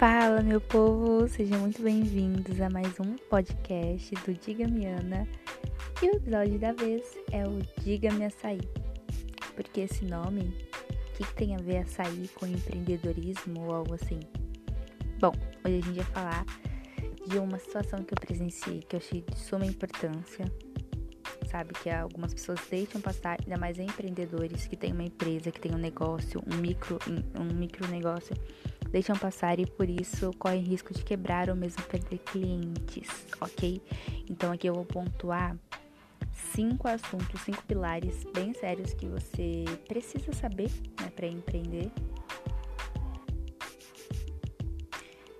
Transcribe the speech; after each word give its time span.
Fala, 0.00 0.40
meu 0.40 0.62
povo! 0.62 1.28
Sejam 1.28 1.60
muito 1.60 1.82
bem-vindos 1.82 2.58
a 2.58 2.70
mais 2.70 2.98
um 2.98 3.16
podcast 3.28 4.14
do 4.24 4.32
Diga-me 4.32 4.86
Ana. 4.86 5.28
E 6.02 6.08
o 6.08 6.16
episódio 6.16 6.58
da 6.58 6.72
vez 6.72 7.02
é 7.30 7.46
o 7.46 7.60
Diga-me 7.84 8.24
Açaí. 8.24 8.62
Porque 9.54 9.82
esse 9.82 10.06
nome, 10.06 10.40
o 10.40 11.16
que, 11.18 11.26
que, 11.26 11.34
tem 11.34 11.54
a 11.54 11.58
ver 11.58 11.82
açaí 11.82 12.30
com 12.34 12.46
empreendedorismo 12.46 13.66
ou 13.66 13.74
algo 13.74 13.92
assim? 13.92 14.20
Bom, 15.18 15.34
hoje 15.66 15.76
a 15.76 15.80
gente 15.82 15.96
vai 15.96 16.06
falar 16.06 16.46
de 17.28 17.38
uma 17.38 17.58
situação 17.58 18.02
que 18.02 18.14
eu 18.14 18.18
presenciei 18.18 18.80
que 18.80 18.96
eu 18.96 19.00
achei 19.00 19.20
de 19.20 19.38
suma 19.38 19.66
importância. 19.66 20.46
Sabe 21.50 21.74
que 21.74 21.90
algumas 21.90 22.32
pessoas 22.32 22.58
deixam 22.70 23.02
passar, 23.02 23.36
ainda 23.38 23.58
mais 23.58 23.78
empreendedores 23.78 24.66
que 24.66 24.76
têm 24.76 24.94
uma 24.94 25.04
empresa, 25.04 25.50
que 25.50 25.60
tem 25.60 25.74
um 25.74 25.78
negócio, 25.78 26.42
um 26.50 26.56
micro, 26.56 26.98
um 27.38 27.54
micro 27.54 27.86
negócio 27.88 28.34
deixam 28.90 29.16
passar 29.16 29.58
e 29.58 29.66
por 29.66 29.88
isso 29.88 30.30
correm 30.38 30.62
risco 30.62 30.92
de 30.92 31.02
quebrar 31.04 31.48
ou 31.48 31.56
mesmo 31.56 31.82
perder 31.84 32.18
clientes, 32.18 33.08
ok? 33.40 33.80
Então 34.28 34.52
aqui 34.52 34.66
eu 34.66 34.74
vou 34.74 34.84
pontuar 34.84 35.56
cinco 36.32 36.88
assuntos, 36.88 37.40
cinco 37.42 37.62
pilares 37.64 38.24
bem 38.34 38.52
sérios 38.54 38.92
que 38.94 39.06
você 39.06 39.64
precisa 39.86 40.32
saber 40.32 40.70
né, 41.00 41.10
para 41.14 41.26
empreender 41.26 41.90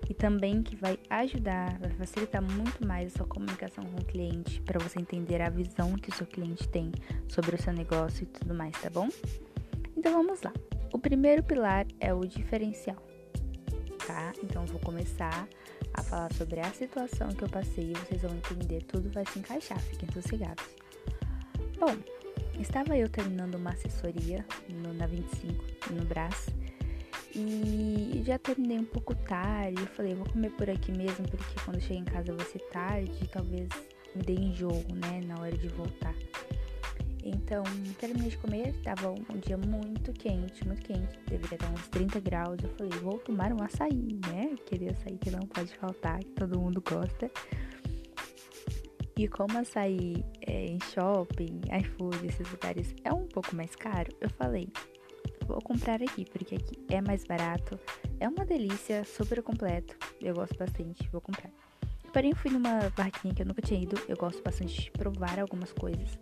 e 0.09 0.13
também 0.13 0.61
que 0.61 0.75
vai 0.75 0.99
ajudar, 1.09 1.77
vai 1.79 1.91
facilitar 1.91 2.41
muito 2.41 2.85
mais 2.85 3.13
a 3.13 3.17
sua 3.17 3.27
comunicação 3.27 3.83
com 3.85 4.01
o 4.01 4.05
cliente 4.05 4.61
para 4.61 4.79
você 4.79 4.99
entender 4.99 5.41
a 5.41 5.49
visão 5.49 5.93
que 5.93 6.09
o 6.09 6.13
seu 6.13 6.27
cliente 6.27 6.67
tem 6.67 6.91
sobre 7.29 7.55
o 7.55 7.61
seu 7.61 7.71
negócio 7.73 8.23
e 8.23 8.25
tudo 8.25 8.53
mais, 8.53 8.73
tá 8.81 8.89
bom? 8.89 9.07
Então 9.95 10.11
vamos 10.13 10.41
lá. 10.41 10.51
O 10.93 10.99
primeiro 10.99 11.43
pilar 11.43 11.85
é 11.99 12.13
o 12.13 12.25
diferencial 12.25 13.10
tá? 14.05 14.33
Então 14.43 14.65
vou 14.65 14.79
começar 14.79 15.47
a 15.93 16.03
falar 16.03 16.33
sobre 16.33 16.59
a 16.59 16.71
situação 16.71 17.29
que 17.29 17.43
eu 17.43 17.49
passei 17.49 17.91
e 17.91 17.93
vocês 17.93 18.21
vão 18.21 18.35
entender, 18.35 18.83
tudo 18.83 19.09
vai 19.11 19.25
se 19.25 19.39
encaixar, 19.39 19.79
fiquem 19.79 20.09
sossegados. 20.11 20.63
Bom, 21.79 21.95
estava 22.59 22.97
eu 22.97 23.09
terminando 23.09 23.55
uma 23.55 23.71
assessoria 23.71 24.45
no, 24.69 24.93
na 24.93 25.07
25, 25.07 25.63
no 25.91 26.05
Brás, 26.05 26.47
e 27.33 28.21
já 28.25 28.37
terminei 28.37 28.77
um 28.77 28.85
pouco 28.85 29.15
tarde. 29.15 29.81
Eu 29.81 29.87
falei, 29.87 30.15
vou 30.15 30.27
comer 30.29 30.51
por 30.51 30.69
aqui 30.69 30.91
mesmo, 30.91 31.25
porque 31.29 31.59
quando 31.63 31.81
eu 31.81 31.95
em 31.95 32.03
casa 32.03 32.33
vai 32.33 32.45
ser 32.45 32.59
tarde, 32.71 33.27
talvez 33.31 33.69
me 34.15 34.23
dê 34.23 34.33
enjoo, 34.33 34.85
né, 34.93 35.21
na 35.25 35.39
hora 35.39 35.57
de 35.57 35.67
voltar. 35.69 36.13
Então, 37.23 37.63
terminei 37.99 38.29
de 38.29 38.37
comer, 38.37 38.73
tava 38.81 39.11
um 39.11 39.37
dia 39.39 39.57
muito 39.57 40.11
quente, 40.13 40.65
muito 40.65 40.81
quente, 40.81 41.19
deveria 41.27 41.55
estar 41.55 41.71
uns 41.71 41.87
30 41.89 42.19
graus. 42.19 42.57
Eu 42.63 42.69
falei, 42.69 42.99
vou 42.99 43.19
tomar 43.19 43.53
um 43.53 43.61
açaí, 43.61 44.19
né? 44.27 44.55
Queria 44.65 44.91
açaí 44.91 45.17
que 45.17 45.29
não 45.29 45.41
pode 45.41 45.73
faltar, 45.75 46.19
que 46.19 46.31
todo 46.31 46.59
mundo 46.59 46.81
gosta. 46.81 47.29
E 49.15 49.27
como 49.27 49.59
açaí 49.59 50.25
é, 50.47 50.65
em 50.65 50.79
shopping, 50.91 51.61
iFood, 51.79 52.25
esses 52.25 52.49
lugares 52.49 52.95
é 53.03 53.13
um 53.13 53.27
pouco 53.27 53.55
mais 53.55 53.75
caro, 53.75 54.11
eu 54.19 54.29
falei, 54.31 54.67
vou 55.45 55.61
comprar 55.61 56.01
aqui, 56.01 56.25
porque 56.25 56.55
aqui 56.55 56.75
é 56.89 57.01
mais 57.01 57.23
barato, 57.25 57.79
é 58.19 58.27
uma 58.27 58.43
delícia, 58.45 59.03
super 59.03 59.43
completo, 59.43 59.95
eu 60.19 60.33
gosto 60.33 60.57
bastante, 60.57 61.07
vou 61.11 61.21
comprar. 61.21 61.51
Porém, 62.11 62.33
fui 62.33 62.49
numa 62.49 62.89
barquinha 62.97 63.33
que 63.33 63.43
eu 63.43 63.45
nunca 63.45 63.61
tinha 63.61 63.79
ido, 63.79 63.95
eu 64.07 64.17
gosto 64.17 64.41
bastante 64.41 64.81
de 64.81 64.91
provar 64.91 65.39
algumas 65.39 65.71
coisas 65.71 66.17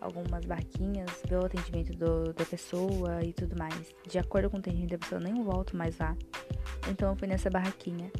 algumas 0.00 0.44
barquinhas, 0.44 1.10
ver 1.28 1.36
o 1.36 1.46
atendimento 1.46 1.92
do, 1.96 2.32
da 2.32 2.44
pessoa 2.44 3.22
e 3.22 3.32
tudo 3.32 3.56
mais. 3.58 3.94
De 4.06 4.18
acordo 4.18 4.50
com 4.50 4.56
o 4.56 4.60
atendimento 4.60 4.90
da 4.90 4.98
pessoa, 4.98 5.20
eu 5.20 5.24
nem 5.24 5.42
volto 5.42 5.76
mais 5.76 5.98
lá. 5.98 6.16
Então 6.88 7.10
eu 7.10 7.16
fui 7.16 7.28
nessa 7.28 7.50
barraquinha. 7.50 8.10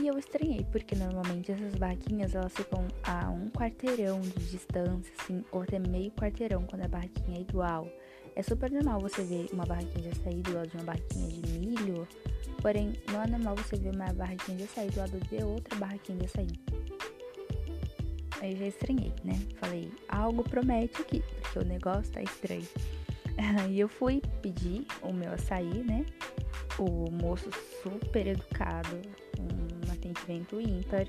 E 0.00 0.08
eu 0.08 0.18
estranhei, 0.18 0.66
porque 0.72 0.94
normalmente 0.96 1.52
essas 1.52 1.74
barraquinhas 1.76 2.34
elas 2.34 2.52
ficam 2.52 2.86
a 3.04 3.30
um 3.30 3.48
quarteirão 3.48 4.20
de 4.20 4.50
distância, 4.50 5.12
assim, 5.20 5.44
ou 5.52 5.62
até 5.62 5.78
meio 5.78 6.10
quarteirão 6.12 6.64
quando 6.66 6.82
a 6.82 6.88
barraquinha 6.88 7.38
é 7.38 7.40
igual. 7.40 7.88
É 8.36 8.42
super 8.42 8.70
normal 8.70 9.00
você 9.00 9.22
ver 9.22 9.48
uma 9.52 9.64
barraquinha 9.64 10.02
de 10.02 10.08
açaí 10.08 10.42
do 10.42 10.52
lado 10.52 10.68
de 10.68 10.76
uma 10.76 10.84
barraquinha 10.84 11.28
de 11.28 11.58
milho, 11.58 12.08
porém 12.60 12.92
não 13.12 13.22
é 13.22 13.26
normal 13.28 13.54
você 13.54 13.76
ver 13.76 13.94
uma 13.94 14.12
barraquinha 14.12 14.58
de 14.58 14.64
açaí 14.64 14.90
do 14.90 14.98
lado 14.98 15.20
de 15.20 15.44
outra 15.44 15.76
barraquinha 15.76 16.18
de 16.18 16.24
açaí. 16.24 16.83
Aí 18.44 18.54
já 18.56 18.66
estranhei, 18.66 19.10
né? 19.24 19.32
Falei, 19.54 19.90
algo 20.06 20.44
promete 20.44 21.00
aqui, 21.00 21.24
porque 21.40 21.60
o 21.60 21.64
negócio 21.64 22.12
tá 22.12 22.22
estranho. 22.22 22.68
Aí 23.64 23.80
eu 23.80 23.88
fui 23.88 24.20
pedir 24.42 24.86
o 25.00 25.14
meu 25.14 25.32
açaí, 25.32 25.82
né? 25.82 26.04
O 26.78 27.10
moço 27.10 27.48
super 27.82 28.26
educado, 28.26 29.00
um 29.40 29.90
atendimento 29.90 30.60
ímpar. 30.60 31.06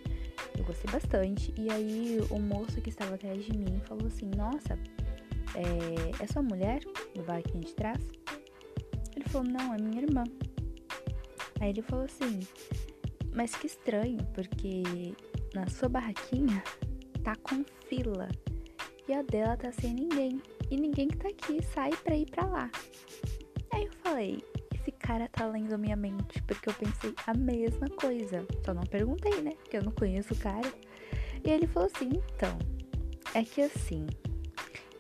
Eu 0.58 0.64
gostei 0.64 0.90
bastante. 0.90 1.54
E 1.58 1.70
aí 1.70 2.20
o 2.30 2.40
moço 2.40 2.80
que 2.80 2.90
estava 2.90 3.16
atrás 3.16 3.44
de 3.44 3.52
mim 3.52 3.82
falou 3.86 4.08
assim: 4.08 4.32
Nossa, 4.38 4.80
é, 5.56 6.24
é 6.24 6.28
sua 6.28 6.42
mulher 6.42 6.80
do 7.14 7.24
barquinho 7.24 7.66
de 7.66 7.74
trás? 7.74 8.00
Ele 9.14 9.26
falou: 9.26 9.48
Não, 9.52 9.74
é 9.74 9.78
minha 9.78 10.04
irmã. 10.04 10.24
Aí 11.60 11.72
ele 11.72 11.82
falou 11.82 12.06
assim: 12.06 12.40
Mas 13.34 13.56
que 13.56 13.68
estranho, 13.68 14.24
porque 14.34 14.84
na 15.54 15.68
sua 15.68 15.90
barraquinha 15.90 16.64
tá 17.26 17.36
com 17.38 17.66
fila 17.90 18.30
e 19.08 19.14
a 19.14 19.24
dela 19.24 19.58
tá 19.58 19.72
sem 19.72 19.96
ninguém. 19.96 20.40
E 20.70 20.78
ninguém 20.78 21.08
que 21.08 21.18
tá 21.18 21.30
aqui 21.30 21.60
sai 21.74 21.90
pra 22.04 22.16
ir 22.16 22.30
pra 22.30 22.46
lá. 22.46 22.72
Aí 23.72 23.86
eu 23.86 23.92
falei, 24.04 24.44
esse 24.76 24.92
cara 24.92 25.28
tá 25.30 25.48
lendo 25.48 25.78
minha 25.78 25.96
mente, 25.96 26.42
porque 26.44 26.70
eu 26.70 26.74
pensei 26.76 27.16
a 27.26 27.34
mesma 27.34 27.90
coisa. 27.90 28.46
Só 28.64 28.76
não 28.76 28.84
perguntei, 28.84 29.42
né? 29.42 29.52
Porque 29.64 29.78
eu 29.78 29.84
não 29.84 29.92
conheço 29.92 30.36
o 30.36 30.38
cara. 30.38 30.72
E 31.44 31.50
ele 31.50 31.66
falou 31.66 31.90
assim, 31.94 32.10
então, 32.10 32.60
é 33.34 33.44
que 33.44 33.62
assim. 33.62 34.06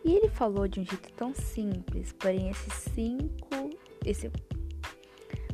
E 0.03 0.12
ele 0.12 0.30
falou 0.30 0.68
de 0.68 0.80
um 0.80 0.86
jeito 0.86 1.12
tão 1.13 1.34
simples, 1.36 2.12
porém 2.13 2.50
esses 2.50 2.74
cinco. 2.74 3.69
Esse, 4.03 4.31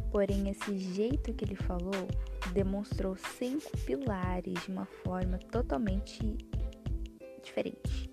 porém, 0.10 0.50
esse 0.50 0.78
jeito 0.78 1.34
que 1.34 1.44
ele 1.44 1.56
falou 1.56 2.08
demonstrou 2.54 3.16
cinco 3.38 3.72
pilares 3.86 4.54
de 4.66 4.72
uma 4.72 4.86
forma 4.86 5.38
totalmente 5.38 6.38
diferente. 7.42 8.10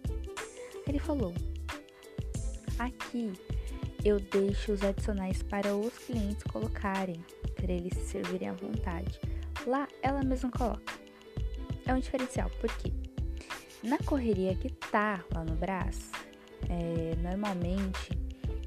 Ele 0.87 0.99
falou: 0.99 1.35
Aqui 2.79 3.33
eu 4.05 4.21
deixo 4.21 4.73
os 4.73 4.83
adicionais 4.83 5.43
para 5.43 5.75
os 5.75 5.97
clientes 5.99 6.43
colocarem, 6.45 7.25
para 7.55 7.73
eles 7.73 7.93
se 7.95 8.07
servirem 8.07 8.49
à 8.49 8.53
vontade. 8.53 9.21
Lá 9.67 9.89
ela 10.03 10.23
mesma 10.23 10.51
coloca. 10.51 10.95
É 11.87 11.95
um 11.95 11.99
diferencial, 11.99 12.51
porque 12.61 12.93
na 13.83 13.99
correria 13.99 14.55
que 14.55 14.71
tá 14.71 15.25
lá 15.35 15.45
no 15.45 15.55
Brás, 15.55 16.11
é, 16.69 17.17
normalmente 17.17 18.11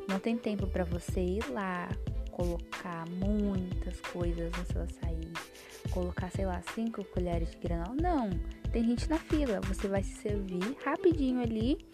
não 0.07 0.19
tem 0.19 0.37
tempo 0.37 0.67
para 0.67 0.83
você 0.83 1.21
ir 1.21 1.49
lá 1.49 1.89
colocar 2.31 3.05
muitas 3.07 3.99
coisas 4.01 4.51
no 4.57 4.65
seu 4.65 4.81
açaí, 4.81 5.31
colocar, 5.91 6.31
sei 6.31 6.45
lá, 6.45 6.61
cinco 6.73 7.03
colheres 7.05 7.51
de 7.51 7.57
granola. 7.57 7.95
Não, 8.01 8.29
tem 8.71 8.83
gente 8.83 9.09
na 9.09 9.17
fila. 9.17 9.61
Você 9.61 9.87
vai 9.87 10.03
se 10.03 10.15
servir 10.15 10.75
rapidinho 10.83 11.41
ali, 11.41 11.85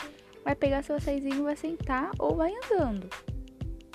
vai 0.43 0.55
pegar 0.55 0.83
seu 0.83 0.95
açaizinho, 0.95 1.43
vai 1.43 1.55
sentar 1.55 2.11
ou 2.19 2.35
vai 2.35 2.53
andando. 2.63 3.09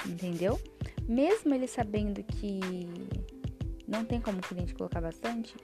Entendeu? 0.06 0.60
Mesmo 1.08 1.54
ele 1.54 1.66
sabendo 1.66 2.22
que 2.22 2.60
não 3.86 4.04
tem 4.04 4.20
como 4.20 4.38
o 4.38 4.42
cliente 4.42 4.74
colocar 4.74 5.00
bastante, 5.00 5.54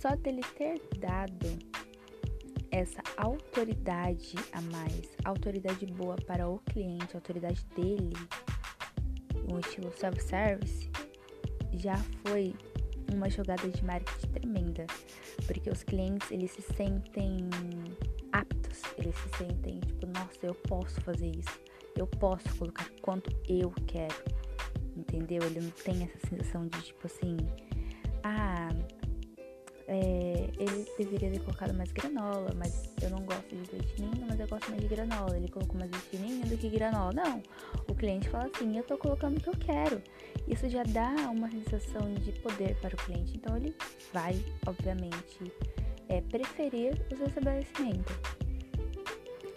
só 0.00 0.14
dele 0.16 0.42
ter 0.56 0.80
dado 0.98 1.58
essa 2.70 3.02
autoridade 3.16 4.34
a 4.52 4.60
mais, 4.60 5.16
autoridade 5.24 5.86
boa 5.86 6.16
para 6.16 6.48
o 6.48 6.58
cliente, 6.60 7.14
autoridade 7.14 7.64
dele, 7.74 8.12
um 9.50 9.58
estilo 9.58 9.92
self-service, 9.92 10.90
já 11.72 11.96
foi 12.26 12.54
uma 13.14 13.30
jogada 13.30 13.68
de 13.68 13.84
marketing 13.84 14.28
tremenda, 14.28 14.86
porque 15.46 15.70
os 15.70 15.82
clientes 15.82 16.30
eles 16.30 16.50
se 16.50 16.62
sentem 16.62 17.48
aptos, 18.32 18.82
eles 18.96 19.14
se 19.16 19.38
sentem 19.38 19.80
tipo, 19.80 20.06
nossa, 20.06 20.38
eu 20.46 20.54
posso 20.54 21.00
fazer 21.00 21.28
isso, 21.28 21.60
eu 21.96 22.06
posso 22.06 22.48
colocar 22.56 22.88
quanto 23.02 23.30
eu 23.48 23.70
quero, 23.86 24.24
entendeu? 24.96 25.42
Ele 25.42 25.60
não 25.60 25.70
tem 25.70 26.04
essa 26.04 26.28
sensação 26.28 26.66
de 26.66 26.80
tipo 26.82 27.06
assim, 27.06 27.36
ah, 28.22 28.68
é, 29.88 30.50
ele 30.58 30.86
deveria 30.98 31.30
ter 31.30 31.40
colocado 31.40 31.72
mais 31.72 31.90
granola, 31.90 32.52
mas 32.54 32.90
eu 33.00 33.08
não 33.08 33.22
gosto 33.22 33.56
de 33.56 33.72
leitinho, 33.72 34.26
mas 34.28 34.38
eu 34.38 34.46
gosto 34.46 34.68
mais 34.68 34.82
de 34.82 34.88
granola. 34.88 35.34
Ele 35.34 35.48
colocou 35.48 35.78
mais 35.78 35.90
leitinho 35.90 36.46
do 36.46 36.58
que 36.58 36.68
granola. 36.68 37.12
Não, 37.14 37.42
o 37.88 37.94
cliente 37.94 38.28
fala 38.28 38.50
assim, 38.54 38.76
eu 38.76 38.84
tô 38.84 38.98
colocando 38.98 39.38
o 39.38 39.40
que 39.40 39.48
eu 39.48 39.56
quero. 39.56 40.02
Isso 40.46 40.68
já 40.68 40.82
dá 40.82 41.10
uma 41.30 41.50
sensação 41.50 42.12
de 42.14 42.32
poder 42.32 42.76
para 42.76 42.94
o 42.94 42.98
cliente. 42.98 43.32
Então 43.34 43.56
ele 43.56 43.74
vai, 44.12 44.38
obviamente, 44.66 45.50
é, 46.10 46.20
preferir 46.20 46.94
o 47.10 47.16
seu 47.16 47.26
estabelecimento. 47.26 48.12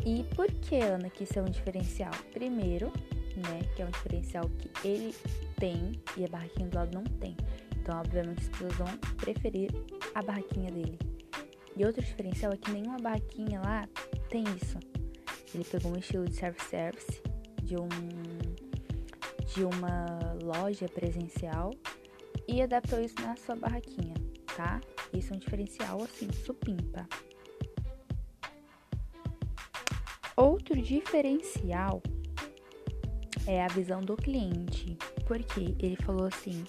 E 0.05 0.23
por 0.33 0.49
que, 0.49 0.77
Ana, 0.77 1.09
que 1.09 1.25
isso 1.25 1.37
é 1.37 1.41
um 1.41 1.49
diferencial? 1.49 2.11
Primeiro, 2.33 2.87
né, 3.35 3.59
que 3.75 3.81
é 3.81 3.85
um 3.85 3.91
diferencial 3.91 4.49
que 4.57 4.87
ele 4.87 5.13
tem 5.57 6.01
e 6.15 6.23
a 6.23 6.27
barraquinha 6.29 6.69
do 6.69 6.75
lado 6.75 6.95
não 6.95 7.03
tem. 7.03 7.35
Então 7.81 7.99
obviamente, 7.99 8.41
as 8.41 8.47
pessoas 8.49 8.73
vão 8.75 8.97
preferir 9.17 9.71
a 10.13 10.21
barraquinha 10.21 10.71
dele. 10.71 10.99
E 11.75 11.85
outro 11.85 12.01
diferencial 12.01 12.51
é 12.53 12.57
que 12.57 12.71
nenhuma 12.71 12.97
barraquinha 12.97 13.61
lá 13.61 13.87
tem 14.29 14.43
isso. 14.61 14.77
Ele 15.53 15.63
pegou 15.63 15.93
um 15.93 15.97
estilo 15.97 16.25
de 16.25 16.35
self-service 16.35 17.21
de 17.63 17.75
um 17.75 17.89
de 19.53 19.65
uma 19.65 20.05
loja 20.41 20.87
presencial 20.87 21.71
e 22.47 22.61
adaptou 22.61 23.01
isso 23.01 23.15
na 23.21 23.35
sua 23.35 23.55
barraquinha, 23.55 24.13
tá? 24.55 24.79
Isso 25.13 25.33
é 25.33 25.35
um 25.35 25.39
diferencial 25.39 26.01
assim, 26.01 26.31
supimpa. 26.31 27.05
Outro 30.37 30.81
diferencial 30.81 32.01
é 33.45 33.63
a 33.63 33.67
visão 33.67 33.99
do 34.01 34.15
cliente, 34.15 34.97
porque 35.27 35.75
ele 35.79 35.97
falou 35.97 36.27
assim: 36.27 36.63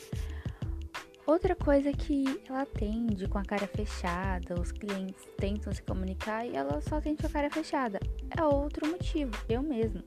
Outra 1.25 1.55
coisa 1.55 1.93
que 1.93 2.25
ela 2.49 2.63
atende 2.63 3.29
com 3.29 3.39
a 3.39 3.45
cara 3.45 3.69
fechada, 3.69 4.61
os 4.61 4.73
clientes 4.73 5.25
tentam 5.37 5.73
se 5.73 5.81
comunicar 5.83 6.45
e 6.45 6.57
ela 6.57 6.81
só 6.81 6.97
atende 6.97 7.23
com 7.23 7.29
a 7.29 7.31
cara 7.31 7.49
fechada. 7.49 8.01
É 8.37 8.43
outro 8.45 8.89
motivo. 8.89 9.31
Eu 9.49 9.63
mesmo 9.63 10.03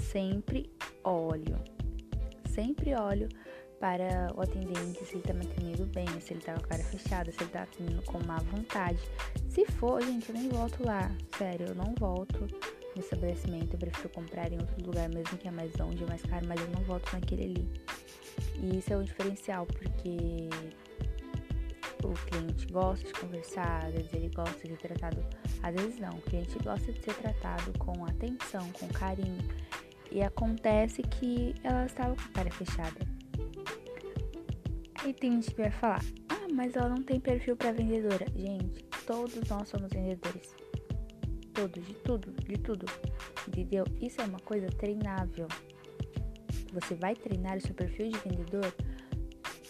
sempre 0.00 0.70
olho, 1.04 1.58
sempre 2.48 2.94
olho 2.94 3.28
para 3.78 4.32
o 4.34 4.40
atendente 4.40 5.04
se 5.04 5.16
ele 5.16 5.22
tá 5.22 5.34
me 5.34 5.44
atendendo 5.44 5.84
bem, 5.86 6.08
se 6.20 6.32
ele 6.32 6.40
tá 6.40 6.54
com 6.54 6.64
a 6.64 6.68
cara 6.68 6.84
fechada, 6.84 7.30
se 7.30 7.42
ele 7.42 7.50
tá 7.50 7.62
atendendo 7.64 8.02
com 8.02 8.18
má 8.24 8.38
vontade. 8.38 9.00
Se 9.50 9.66
for, 9.66 10.02
gente, 10.02 10.30
eu 10.30 10.34
nem 10.34 10.48
volto 10.48 10.82
lá. 10.84 11.10
Sério, 11.36 11.66
eu 11.66 11.74
não 11.74 11.94
volto 11.98 12.46
no 12.94 13.02
estabelecimento. 13.02 13.74
Eu 13.74 13.78
prefiro 13.78 14.08
comprar 14.08 14.50
em 14.50 14.58
outro 14.58 14.86
lugar, 14.86 15.08
mesmo 15.10 15.36
que 15.36 15.46
é 15.46 15.50
mais 15.50 15.70
longe, 15.76 16.02
mais 16.06 16.22
caro, 16.22 16.46
mas 16.46 16.58
eu 16.58 16.68
não 16.68 16.82
volto 16.84 17.12
naquele 17.12 17.44
ali. 17.44 17.70
E 18.62 18.78
isso 18.78 18.92
é 18.92 18.96
um 18.96 19.02
diferencial, 19.02 19.66
porque 19.66 20.48
o 22.04 22.12
cliente 22.26 22.66
gosta 22.68 23.06
de 23.06 23.12
conversar, 23.14 23.86
às 23.86 23.92
vezes 23.92 24.12
ele 24.14 24.28
gosta 24.28 24.68
de 24.68 24.76
ser 24.76 24.88
tratado, 24.88 25.24
às 25.62 25.74
vezes 25.74 25.98
não, 25.98 26.10
o 26.10 26.22
cliente 26.22 26.58
gosta 26.62 26.92
de 26.92 27.02
ser 27.02 27.14
tratado 27.14 27.72
com 27.78 28.04
atenção, 28.04 28.70
com 28.72 28.88
carinho. 28.88 29.38
E 30.10 30.22
acontece 30.22 31.02
que 31.02 31.54
ela 31.64 31.84
estava 31.84 32.14
com 32.14 32.22
a 32.22 32.28
cara 32.28 32.50
fechada. 32.50 33.00
Aí 35.02 35.12
tem 35.12 35.32
gente 35.32 35.50
que 35.50 35.60
vai 35.60 35.70
falar: 35.70 36.00
"Ah, 36.28 36.46
mas 36.52 36.74
ela 36.76 36.88
não 36.88 37.02
tem 37.02 37.20
perfil 37.20 37.56
para 37.56 37.72
vendedora". 37.72 38.26
Gente, 38.34 38.84
todos 39.06 39.48
nós 39.48 39.68
somos 39.68 39.92
vendedores. 39.92 40.54
Todos, 41.52 41.84
de 41.84 41.94
tudo, 41.94 42.32
de 42.32 42.58
tudo. 42.58 42.86
Entendeu? 43.48 43.84
Isso 44.00 44.20
é 44.20 44.24
uma 44.24 44.40
coisa 44.40 44.68
treinável 44.68 45.48
você 46.80 46.94
vai 46.94 47.14
treinar 47.14 47.56
o 47.56 47.60
seu 47.60 47.74
perfil 47.74 48.10
de 48.10 48.18
vendedor, 48.18 48.74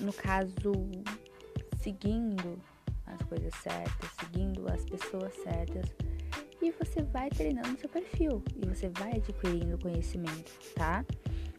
no 0.00 0.12
caso, 0.12 0.72
seguindo 1.80 2.58
as 3.06 3.22
coisas 3.22 3.54
certas, 3.54 4.10
seguindo 4.18 4.68
as 4.68 4.84
pessoas 4.84 5.32
certas, 5.36 5.86
e 6.60 6.72
você 6.72 7.02
vai 7.02 7.28
treinando 7.30 7.78
seu 7.78 7.88
perfil 7.88 8.42
e 8.56 8.66
você 8.66 8.88
vai 8.88 9.12
adquirindo 9.12 9.78
conhecimento, 9.78 10.50
tá? 10.74 11.04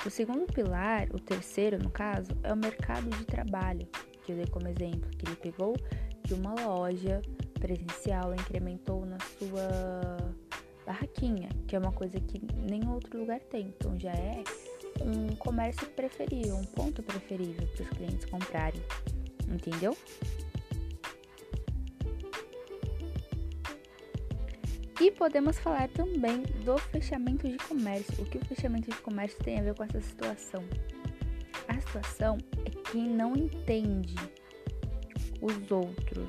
O 0.06 0.10
segundo 0.10 0.46
pilar, 0.52 1.08
o 1.14 1.20
terceiro 1.20 1.82
no 1.82 1.90
caso, 1.90 2.32
é 2.44 2.52
o 2.52 2.58
mercado 2.58 3.10
de 3.10 3.26
trabalho, 3.26 3.88
que 4.26 4.34
eu 4.34 4.36
dei 4.36 4.48
como 4.48 4.68
exemplo, 4.68 5.10
que 5.12 5.26
ele 5.28 5.36
pegou 5.38 5.76
de 6.24 6.34
uma 6.34 6.54
loja 6.56 7.22
presencial 7.60 8.34
incrementou 8.34 9.06
na 9.06 9.18
sua 9.20 10.18
barraquinha, 10.86 11.50
que 11.68 11.76
é 11.76 11.80
uma 11.80 11.92
coisa 11.92 12.20
que 12.20 12.42
nenhum 12.70 12.94
outro 12.94 13.18
lugar 13.20 13.40
tem. 13.40 13.68
Então 13.68 13.98
já 14.00 14.12
é 14.12 14.44
um 15.02 15.36
comércio 15.36 15.88
preferível, 15.90 16.56
um 16.56 16.66
ponto 16.66 17.02
preferível 17.04 17.68
para 17.68 17.84
os 17.84 17.90
clientes 17.90 18.26
comprarem, 18.26 18.82
entendeu? 19.48 19.96
E 25.00 25.12
podemos 25.12 25.60
falar 25.60 25.88
também 25.90 26.42
do 26.66 26.78
fechamento 26.78 27.48
de 27.48 27.58
comércio. 27.58 28.20
O 28.20 28.26
que 28.26 28.40
o 28.40 28.46
fechamento 28.46 28.90
de 28.90 28.98
comércio 28.98 29.38
tem 29.44 29.60
a 29.60 29.62
ver 29.62 29.76
com 29.76 29.84
essa 29.84 30.02
situação? 30.02 30.64
A 31.68 31.80
situação 31.80 32.38
é 32.66 32.92
quem 32.92 33.08
não 33.08 33.36
entende 33.36 34.16
os 35.40 35.72
outros 35.72 36.28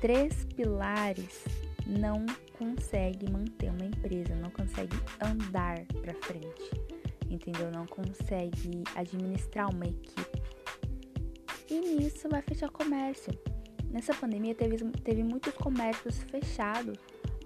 três 0.00 0.44
pilares 0.56 1.44
não 1.86 2.24
consegue 2.56 3.30
manter 3.30 3.70
uma 3.70 3.84
empresa, 3.84 4.34
não 4.36 4.50
consegue 4.50 4.96
andar 5.20 5.84
para 6.00 6.14
frente 6.14 7.01
entendeu? 7.34 7.70
Não 7.70 7.86
consegue 7.86 8.82
administrar 8.94 9.70
uma 9.70 9.86
equipe. 9.86 10.42
E 11.70 11.80
nisso 11.80 12.28
vai 12.28 12.42
fechar 12.42 12.68
comércio. 12.70 13.32
Nessa 13.90 14.14
pandemia 14.14 14.54
teve, 14.54 14.76
teve 15.02 15.22
muitos 15.22 15.52
comércios 15.54 16.22
fechados 16.24 16.98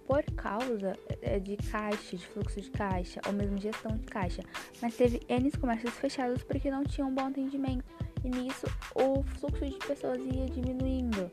por 0.06 0.22
causa 0.36 0.96
é, 1.20 1.38
de 1.38 1.56
caixa, 1.56 2.16
de 2.16 2.26
fluxo 2.26 2.60
de 2.60 2.70
caixa, 2.70 3.20
ou 3.26 3.32
mesmo 3.32 3.60
gestão 3.60 3.96
de 3.96 4.06
caixa. 4.06 4.42
Mas 4.80 4.96
teve 4.96 5.20
N 5.28 5.50
comércios 5.52 5.94
fechados 5.94 6.42
porque 6.44 6.70
não 6.70 6.84
tinham 6.84 7.08
um 7.08 7.14
bom 7.14 7.26
atendimento. 7.26 7.84
E 8.24 8.30
nisso 8.30 8.66
o 8.94 9.22
fluxo 9.38 9.64
de 9.64 9.76
pessoas 9.86 10.18
ia 10.18 10.46
diminuindo. 10.46 11.30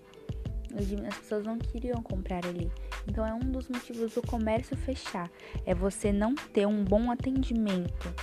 As 1.08 1.18
pessoas 1.20 1.46
não 1.46 1.60
queriam 1.60 2.02
comprar 2.02 2.44
ali. 2.46 2.72
Então 3.08 3.26
é 3.26 3.34
um 3.34 3.52
dos 3.52 3.70
motivos 3.70 4.14
do 4.14 4.22
comércio 4.24 4.76
fechar. 4.76 5.30
É 5.66 5.76
você 5.76 6.12
não 6.12 6.34
ter 6.34 6.66
um 6.66 6.84
bom 6.84 7.12
atendimento 7.12 8.14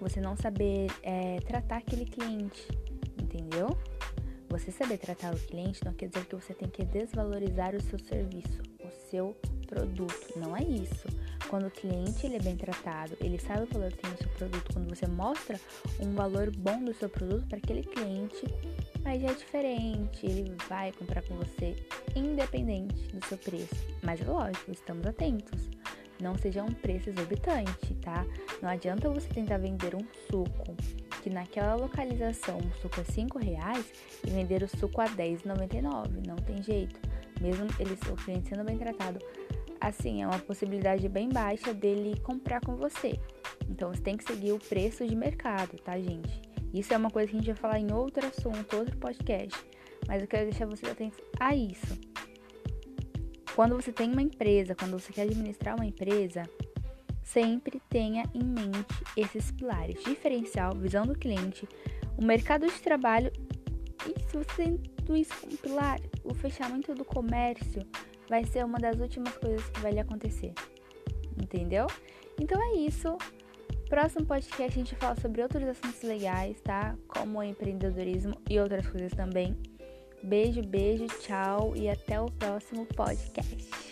você 0.00 0.20
não 0.20 0.36
saber 0.36 0.88
é, 1.02 1.38
tratar 1.40 1.78
aquele 1.78 2.04
cliente, 2.04 2.66
entendeu? 3.20 3.68
Você 4.48 4.72
saber 4.72 4.98
tratar 4.98 5.32
o 5.32 5.38
cliente 5.38 5.84
não 5.84 5.92
quer 5.92 6.08
dizer 6.08 6.26
que 6.26 6.34
você 6.34 6.52
tem 6.52 6.68
que 6.68 6.84
desvalorizar 6.84 7.74
o 7.74 7.80
seu 7.80 7.98
serviço, 8.00 8.60
o 8.82 8.90
seu 9.08 9.36
produto. 9.68 10.36
Não 10.36 10.56
é 10.56 10.62
isso. 10.62 11.06
Quando 11.48 11.68
o 11.68 11.70
cliente 11.70 12.26
ele 12.26 12.36
é 12.36 12.42
bem 12.42 12.56
tratado, 12.56 13.16
ele 13.20 13.38
sabe 13.38 13.62
o 13.62 13.66
valor 13.66 13.92
que 13.92 13.98
tem 13.98 14.10
no 14.10 14.18
seu 14.18 14.28
produto, 14.30 14.72
quando 14.72 14.88
você 14.88 15.06
mostra 15.06 15.58
um 16.00 16.14
valor 16.14 16.50
bom 16.50 16.82
do 16.84 16.92
seu 16.92 17.08
produto 17.08 17.46
para 17.46 17.58
aquele 17.58 17.84
cliente, 17.84 18.44
aí 19.04 19.20
já 19.20 19.28
é 19.28 19.34
diferente. 19.34 20.26
Ele 20.26 20.56
vai 20.68 20.92
comprar 20.92 21.22
com 21.22 21.36
você 21.36 21.76
independente 22.16 23.06
do 23.14 23.24
seu 23.26 23.38
preço. 23.38 23.74
Mas 24.02 24.20
é 24.20 24.24
lógico, 24.24 24.72
estamos 24.72 25.06
atentos 25.06 25.79
não 26.22 26.36
seja 26.36 26.62
um 26.62 26.72
preço 26.72 27.10
exorbitante, 27.10 27.94
tá? 28.02 28.24
Não 28.62 28.68
adianta 28.68 29.08
você 29.08 29.28
tentar 29.28 29.58
vender 29.58 29.94
um 29.94 30.06
suco 30.30 30.74
que 31.22 31.30
naquela 31.30 31.74
localização 31.74 32.58
o 32.58 32.80
suco 32.80 33.00
é 33.00 33.04
5 33.04 33.38
reais 33.38 33.92
e 34.26 34.30
vender 34.30 34.62
o 34.62 34.68
suco 34.68 35.00
a 35.00 35.06
10,99. 35.06 36.26
Não 36.26 36.36
tem 36.36 36.62
jeito. 36.62 37.00
Mesmo 37.40 37.66
ele, 37.78 37.92
o 38.10 38.16
cliente 38.16 38.48
sendo 38.48 38.64
bem 38.64 38.76
tratado, 38.76 39.18
assim, 39.80 40.22
é 40.22 40.26
uma 40.26 40.38
possibilidade 40.38 41.08
bem 41.08 41.28
baixa 41.28 41.72
dele 41.72 42.20
comprar 42.20 42.60
com 42.60 42.76
você. 42.76 43.18
Então 43.68 43.92
você 43.92 44.00
tem 44.00 44.16
que 44.16 44.24
seguir 44.24 44.52
o 44.52 44.58
preço 44.58 45.06
de 45.06 45.16
mercado, 45.16 45.76
tá, 45.78 45.98
gente? 45.98 46.42
Isso 46.72 46.92
é 46.92 46.96
uma 46.96 47.10
coisa 47.10 47.30
que 47.30 47.36
a 47.36 47.40
gente 47.40 47.52
vai 47.52 47.56
falar 47.56 47.80
em 47.80 47.92
outro 47.92 48.26
assunto, 48.26 48.76
outro 48.76 48.96
podcast. 48.98 49.58
Mas 50.06 50.22
eu 50.22 50.28
quero 50.28 50.50
deixar 50.50 50.66
vocês 50.66 50.90
atentos 50.90 51.18
a 51.38 51.54
isso. 51.54 52.09
Quando 53.54 53.74
você 53.74 53.92
tem 53.92 54.10
uma 54.10 54.22
empresa, 54.22 54.74
quando 54.74 54.98
você 54.98 55.12
quer 55.12 55.22
administrar 55.22 55.76
uma 55.76 55.86
empresa, 55.86 56.48
sempre 57.22 57.80
tenha 57.88 58.24
em 58.34 58.42
mente 58.42 59.04
esses 59.16 59.50
pilares: 59.50 60.02
diferencial, 60.04 60.74
visão 60.74 61.04
do 61.04 61.18
cliente, 61.18 61.68
o 62.16 62.24
mercado 62.24 62.66
de 62.66 62.80
trabalho 62.80 63.32
e 64.06 64.18
se 64.28 64.36
você 64.36 64.56
tem 64.56 64.78
tudo 64.78 65.16
isso 65.16 65.34
como 65.40 65.56
pilar, 65.58 66.00
o 66.24 66.32
fechamento 66.32 66.94
do 66.94 67.04
comércio 67.04 67.86
vai 68.28 68.44
ser 68.44 68.64
uma 68.64 68.78
das 68.78 68.98
últimas 68.98 69.36
coisas 69.36 69.68
que 69.68 69.80
vai 69.80 69.92
lhe 69.92 70.00
acontecer. 70.00 70.52
Entendeu? 71.40 71.86
Então 72.40 72.60
é 72.62 72.76
isso. 72.76 73.16
Próximo 73.88 74.24
podcast 74.24 74.72
a 74.72 74.82
gente 74.82 74.94
fala 74.94 75.16
sobre 75.20 75.42
outros 75.42 75.64
assuntos 75.64 76.02
legais, 76.02 76.60
tá? 76.60 76.96
Como 77.08 77.42
empreendedorismo 77.42 78.40
e 78.48 78.58
outras 78.58 78.86
coisas 78.86 79.12
também. 79.12 79.56
Beijo, 80.22 80.62
beijo, 80.62 81.06
tchau 81.20 81.74
e 81.74 81.88
até 81.88 82.20
o 82.20 82.30
próximo 82.32 82.86
podcast. 82.86 83.89